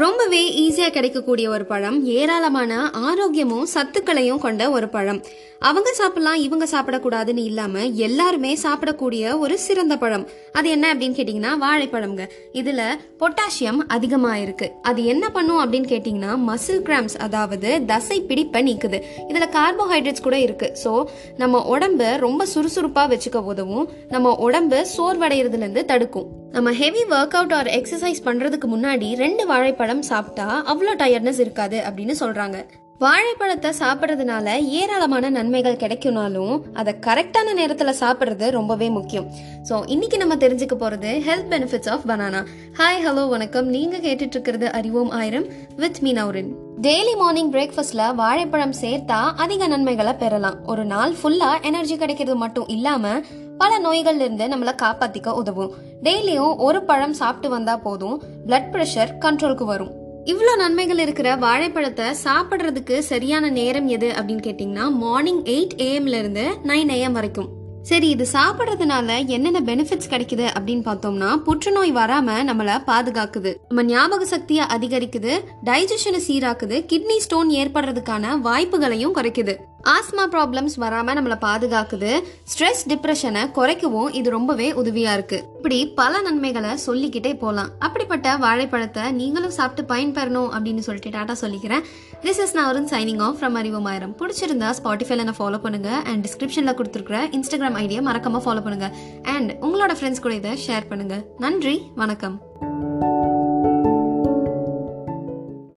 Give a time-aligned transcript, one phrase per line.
[0.00, 2.72] ரொம்பவே ஈஸியாக கிடைக்கக்கூடிய ஒரு பழம் ஏராளமான
[3.08, 5.18] ஆரோக்கியமும் சத்துக்களையும் கொண்ட ஒரு பழம்.
[5.58, 10.26] அவங்க சாப்பிடலாம் இவங்க சாப்பிடக்கூடாதுன்னு இல்லாமல் எல்லாருமே சாப்பிடக்கூடிய ஒரு சிறந்த பழம்.
[10.52, 12.26] அது என்ன அப்படின்னு கேட்டிங்கன்னா வாழைப்பழம்ங்க.
[12.52, 12.84] இதில்
[13.22, 14.68] பொட்டாசியம் அதிகமாக இருக்கு.
[14.82, 19.00] அது என்ன பண்ணும் அப்படின்னு கேட்டிங்கன்னா மசில் கிராம்ஸ் அதாவது தசை பிடிப்பை நீக்குது.
[19.28, 20.70] இதில் கார்போஹைட்ரேட்ஸ் கூட இருக்கு.
[20.84, 20.92] ஸோ
[21.36, 23.90] நம்ம உடம்ப ரொம்ப சுறுசுறுப்பாக வச்சுக்க உதவும்.
[24.08, 26.39] நம்ம உடம்பு சோர்வடைகிறதுலேருந்து தடுக்கும்.
[26.54, 32.14] நம்ம heavy work out or exercise பண்றதுக்கு முன்னாடி ரெண்டு வாழைப்பழம் சாப்பிட்டா அவ்வளோ டயர்ட்னஸ் இருக்காது அப்படின்னு
[32.20, 32.56] சொல்றாங்க.
[33.04, 34.46] வாழைப்பழத்தை சாப்பிட்றதுனால
[34.78, 39.26] ஏராளமான நன்மைகள் கிடைக்கும்னாலும் அதை கரெக்டான நேரத்தில் சாப்பிட்றது ரொம்பவே முக்கியம்.
[39.68, 42.40] ஸோ இன்னைக்கு நம்ம தெரிஞ்சுக்க போகிறது health benefits of banana
[42.80, 43.68] hi hello வணக்கம்.
[43.76, 46.50] நீங்கள் கேட்டுட்டு இருக்கிறது அறிவோம் ஆயிரம் with me Naureen
[46.86, 50.58] daily morning பிரேக்ஃபாஸ்ட்ல வாழைப்பழம் சேர்த்தா அதிக நன்மைகளை பெறலாம்.
[50.72, 53.14] ஒரு நாள் ஃபுல்லா எனர்ஜி கிடைக்கிறது மட்டும் இல்லாம
[53.60, 55.72] பல நோய்கள்ல இருந்து நம்மளை காப்பாத்திக்க உதவும்.
[56.02, 58.16] டெய்லியும் ஒரு பழம் சாப்பிட்டு வந்தா போதும்.
[58.46, 59.92] பிளட் ப்ரெஷர் கண்ட்ரோலுக்கு வரும்.
[60.24, 66.92] இவ்வளோ நன்மைகள் இருக்கிற வாழைப்பழத்தை சாப்பிட்றதுக்கு சரியான நேரம் எது அப்படின்னு கேட்டிங்கன்னா மார்னிங் எயிட் ஏஎம்ல இருந்து நைன்
[66.98, 67.50] ஏஎம் வரைக்கும்.
[67.82, 73.52] சரி இது சாப்பிட்றதுனால என்னென்ன பெனிஃபிட்ஸ் கிடைக்குது அப்படின்னு பார்த்தோம்னா புற்றுநோய் வராம நம்மளை பாதுகாக்குது.
[73.68, 75.32] நம்ம ஞாபக சக்தியை அதிகரிக்குது
[75.64, 79.54] டைஜஷனை சீராக்குது கிட்னி ஸ்டோன் ஏற்படுறதுக்கான வாய்ப்புகளையும் குறைக்குது.
[79.84, 82.22] ஆஸ்மா ப்ராப்ளம்ஸ் வராம நம்மளை பாதுகாக்குது.
[82.52, 85.44] ஸ்ட்ரெஸ் டிப்ரெஷனை குறைக்கவும் இது ரொம்பவே உதவியா இருக்கு.
[85.56, 87.70] இப்படி பல நன்மைகளை சொல்லிக்கிட்டே போலாம்.
[87.78, 91.80] அப்படிப்பட்ட வாழைப்பழத்தை நீங்களும் சாப்பிட்டு பயன்பெறணும் அப்படின்னு சொல்லிட்டு டாட்டா சொல்லிக்கிறேன்.
[92.22, 95.88] திஸ் இஸ் நான் சைனிங் ஆஃப் ஃப்ரம் அறிவுமாயிரம் பிடிச்சிருந்தா ஸ்பாட்டிஃபைல நான் ஃபாலோ பண்ணுங்க.
[95.90, 98.90] அண்ட் டிஸ்கிரிப்ஷன்ல கொடுத்துருக்குற இன்ஸ்டாகிராம் ஐடியா மறக்காம ஃபாலோ பண்ணுங்க.
[99.22, 101.24] அண்ட் உங்களோட ஃப்ரெண்ட்ஸ் கூட இதை ஷேர் பண்ணுங்க.
[101.38, 102.69] நன்றி வணக்கம்.